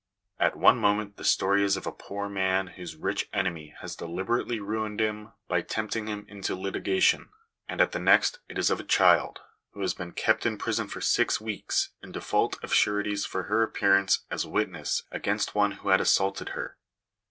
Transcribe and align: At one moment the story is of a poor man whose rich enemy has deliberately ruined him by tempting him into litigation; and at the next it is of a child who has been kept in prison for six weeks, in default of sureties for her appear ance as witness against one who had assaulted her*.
At 0.39 0.55
one 0.55 0.79
moment 0.79 1.17
the 1.17 1.23
story 1.23 1.63
is 1.63 1.77
of 1.77 1.85
a 1.85 1.91
poor 1.91 2.27
man 2.27 2.65
whose 2.75 2.95
rich 2.95 3.29
enemy 3.33 3.75
has 3.81 3.95
deliberately 3.95 4.59
ruined 4.59 4.99
him 4.99 5.33
by 5.47 5.61
tempting 5.61 6.07
him 6.07 6.25
into 6.27 6.55
litigation; 6.55 7.29
and 7.69 7.79
at 7.79 7.91
the 7.91 7.99
next 7.99 8.39
it 8.49 8.57
is 8.57 8.71
of 8.71 8.79
a 8.79 8.83
child 8.83 9.41
who 9.73 9.81
has 9.81 9.93
been 9.93 10.13
kept 10.13 10.43
in 10.43 10.57
prison 10.57 10.87
for 10.87 11.01
six 11.01 11.39
weeks, 11.39 11.89
in 12.01 12.11
default 12.11 12.57
of 12.63 12.73
sureties 12.73 13.27
for 13.27 13.43
her 13.43 13.61
appear 13.61 13.95
ance 13.95 14.25
as 14.31 14.43
witness 14.43 15.03
against 15.11 15.53
one 15.53 15.73
who 15.73 15.89
had 15.89 16.01
assaulted 16.01 16.49
her*. 16.49 16.79